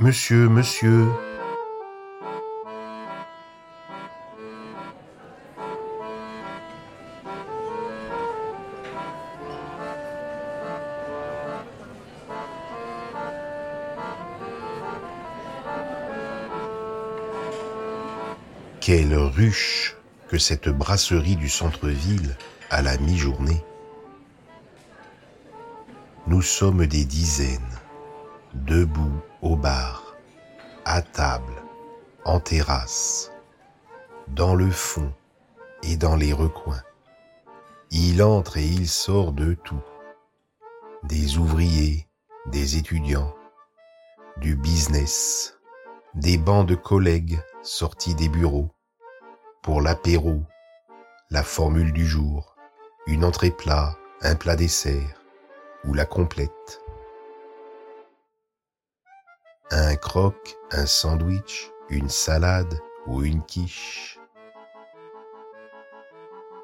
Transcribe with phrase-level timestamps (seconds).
[0.00, 1.06] Monsieur, monsieur.
[18.80, 19.96] Quelle ruche
[20.28, 22.36] que cette brasserie du centre-ville
[22.70, 23.62] à la mi-journée.
[26.26, 27.60] Nous sommes des dizaines,
[28.54, 30.16] debout au bar,
[30.84, 31.52] à table,
[32.24, 33.32] en terrasse,
[34.28, 35.12] dans le fond
[35.82, 36.82] et dans les recoins.
[37.90, 39.82] Il entre et il sort de tout.
[41.02, 42.08] Des ouvriers,
[42.46, 43.34] des étudiants,
[44.38, 45.58] du business,
[46.14, 48.70] des bancs de collègues sortis des bureaux,
[49.62, 50.42] pour l'apéro,
[51.30, 52.56] la formule du jour,
[53.06, 55.20] une entrée plat, un plat dessert
[55.84, 56.83] ou la complète.
[59.70, 64.18] Un croque, un sandwich, une salade ou une quiche.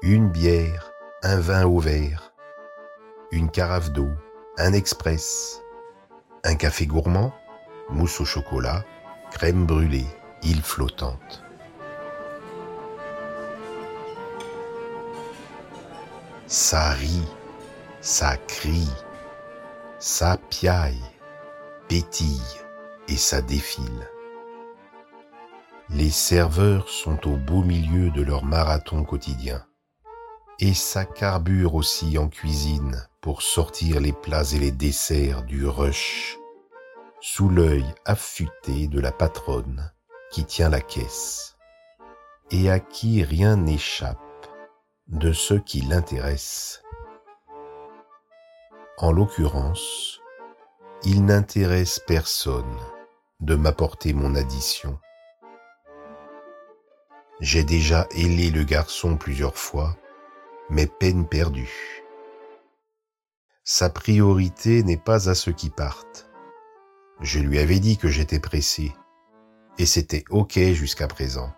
[0.00, 2.32] Une bière, un vin au verre,
[3.32, 4.10] une carafe d'eau,
[4.56, 5.62] un express,
[6.42, 7.34] un café gourmand,
[7.90, 8.82] mousse au chocolat,
[9.30, 10.06] crème brûlée,
[10.42, 11.44] île flottante.
[16.46, 17.28] Ça rit,
[18.00, 18.90] ça crie,
[19.98, 21.02] ça piaille,
[21.88, 22.65] pétille
[23.08, 24.08] et ça défile.
[25.88, 29.64] Les serveurs sont au beau milieu de leur marathon quotidien.
[30.58, 36.38] Et ça carbure aussi en cuisine pour sortir les plats et les desserts du rush,
[37.20, 39.92] sous l'œil affûté de la patronne
[40.32, 41.56] qui tient la caisse,
[42.50, 44.18] et à qui rien n'échappe
[45.08, 46.82] de ce qui l'intéresse.
[48.98, 50.20] En l'occurrence,
[51.04, 52.64] il n'intéresse personne
[53.40, 54.98] de m'apporter mon addition.
[57.40, 59.96] J'ai déjà ailé le garçon plusieurs fois,
[60.70, 62.02] mais peine perdue.
[63.62, 66.30] Sa priorité n'est pas à ceux qui partent.
[67.20, 68.94] Je lui avais dit que j'étais pressé,
[69.78, 71.52] et c'était OK jusqu'à présent.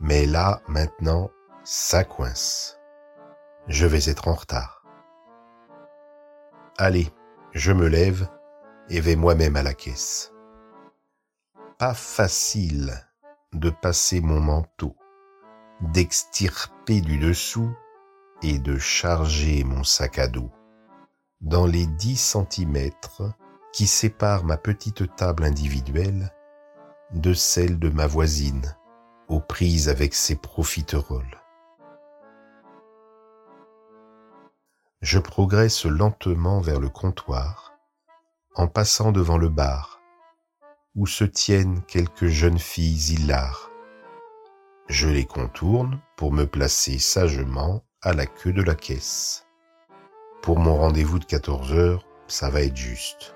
[0.00, 1.30] Mais là, maintenant,
[1.64, 2.78] ça coince.
[3.66, 4.84] Je vais être en retard.
[6.78, 7.08] Allez,
[7.52, 8.28] je me lève
[8.88, 10.32] et vais moi-même à la caisse.
[11.78, 12.94] Pas facile
[13.52, 14.96] de passer mon manteau,
[15.80, 17.70] d'extirper du dessous
[18.42, 20.50] et de charger mon sac à dos
[21.42, 23.22] dans les dix centimètres
[23.72, 26.32] qui séparent ma petite table individuelle
[27.12, 28.74] de celle de ma voisine
[29.28, 31.40] aux prises avec ses profiteroles.
[35.06, 37.74] je progresse lentement vers le comptoir,
[38.56, 39.95] en passant devant le bar,
[40.96, 43.70] où se tiennent quelques jeunes filles hilares.
[44.88, 49.46] Je les contourne pour me placer sagement à la queue de la caisse.
[50.42, 53.34] Pour mon rendez-vous de 14 heures, ça va être juste.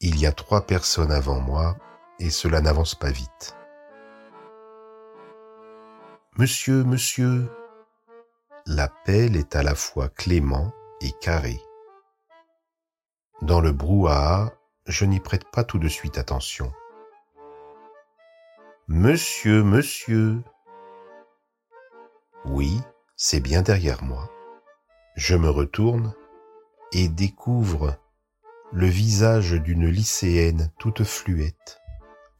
[0.00, 1.76] Il y a trois personnes avant moi
[2.20, 3.56] et cela n'avance pas vite.
[6.36, 7.48] Monsieur, monsieur,
[8.66, 11.60] l'appel est à la fois clément et carré.
[13.42, 14.52] Dans le brouhaha,
[14.86, 16.72] je n'y prête pas tout de suite attention.
[18.86, 20.42] Monsieur, monsieur.
[22.44, 22.80] Oui,
[23.16, 24.30] c'est bien derrière moi.
[25.16, 26.12] Je me retourne
[26.92, 27.96] et découvre
[28.72, 31.80] le visage d'une lycéenne toute fluette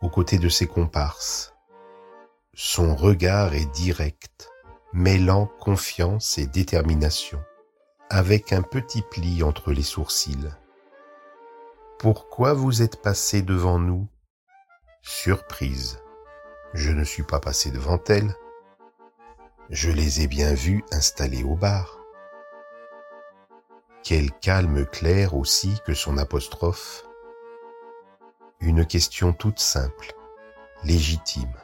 [0.00, 1.54] aux côtés de ses comparses.
[2.52, 4.50] Son regard est direct,
[4.92, 7.42] mêlant confiance et détermination,
[8.10, 10.50] avec un petit pli entre les sourcils.
[12.04, 14.06] Pourquoi vous êtes passé devant nous?
[15.00, 16.02] Surprise.
[16.74, 18.36] Je ne suis pas passé devant elle.
[19.70, 21.98] Je les ai bien vus installés au bar.
[24.02, 27.06] Quel calme clair aussi que son apostrophe.
[28.60, 30.12] Une question toute simple,
[30.82, 31.54] légitime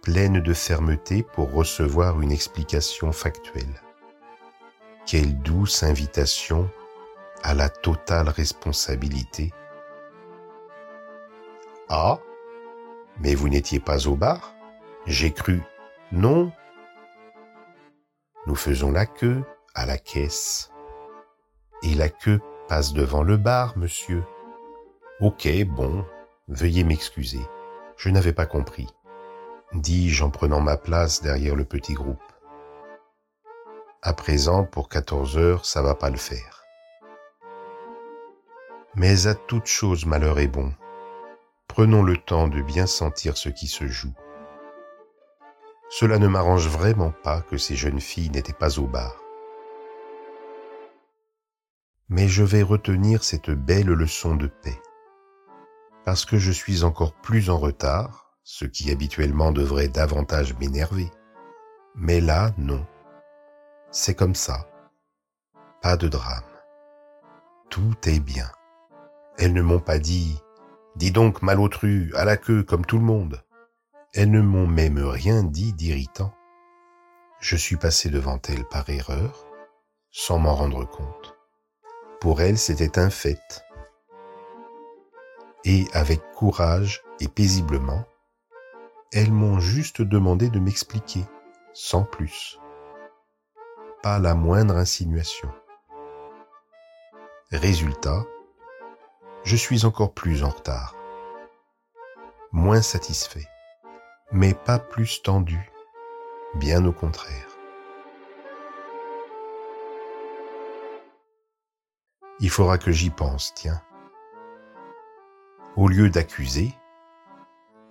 [0.00, 3.82] pleine de fermeté pour recevoir une explication factuelle.
[5.06, 6.70] Quelle douce invitation
[7.44, 9.52] à la totale responsabilité.
[11.88, 12.18] Ah,
[13.20, 14.56] mais vous n'étiez pas au bar?
[15.06, 15.62] J'ai cru.
[16.10, 16.50] Non.
[18.48, 19.44] Nous faisons la queue
[19.76, 20.72] à la caisse.
[21.84, 24.24] Et la queue passe devant le bar, monsieur.
[25.20, 26.04] Ok, bon,
[26.48, 27.46] veuillez m'excuser.
[27.96, 28.88] Je n'avais pas compris
[29.74, 32.22] dis-je en prenant ma place derrière le petit groupe.
[34.02, 36.63] À présent, pour 14 heures, ça va pas le faire.
[38.96, 40.72] Mais à toute chose malheur est bon.
[41.66, 44.14] Prenons le temps de bien sentir ce qui se joue.
[45.90, 49.16] Cela ne m'arrange vraiment pas que ces jeunes filles n'étaient pas au bar.
[52.08, 54.80] Mais je vais retenir cette belle leçon de paix,
[56.04, 61.10] parce que je suis encore plus en retard, ce qui habituellement devrait davantage m'énerver.
[61.94, 62.86] Mais là, non.
[63.90, 64.68] C'est comme ça.
[65.80, 66.44] Pas de drame.
[67.70, 68.50] Tout est bien.
[69.44, 70.40] Elles ne m'ont pas dit
[70.96, 73.44] Dis donc, malotru, à la queue comme tout le monde.
[74.14, 76.32] Elles ne m'ont même rien dit d'irritant.
[77.40, 79.46] Je suis passé devant elles par erreur,
[80.10, 81.36] sans m'en rendre compte.
[82.22, 83.62] Pour elles, c'était un fait.
[85.66, 88.06] Et avec courage et paisiblement,
[89.12, 91.26] elles m'ont juste demandé de m'expliquer,
[91.74, 92.58] sans plus.
[94.02, 95.50] Pas la moindre insinuation.
[97.52, 98.24] Résultat,
[99.44, 100.96] je suis encore plus en retard,
[102.50, 103.46] moins satisfait,
[104.32, 105.70] mais pas plus tendu,
[106.54, 107.48] bien au contraire.
[112.40, 113.82] Il faudra que j'y pense, tiens.
[115.76, 116.72] Au lieu d'accuser,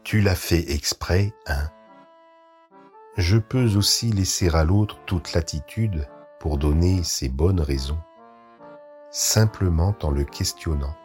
[0.04, 1.70] tu l'as fait exprès, hein.
[3.16, 6.10] Je peux aussi laisser à l'autre toute l'attitude
[6.40, 8.02] pour donner ses bonnes raisons,
[9.12, 10.96] simplement en le questionnant.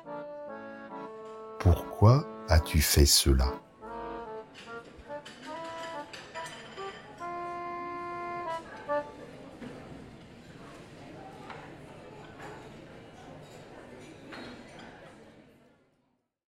[1.59, 3.53] Pourquoi as-tu fait cela?